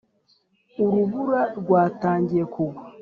[0.83, 2.81] urubura rwatangiye kugwa